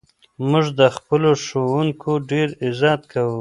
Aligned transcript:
موږ 0.49 0.65
د 0.79 0.81
خپلو 0.95 1.29
ښوونکو 1.45 2.11
ډېر 2.29 2.47
عزت 2.65 3.01
کوو. 3.11 3.29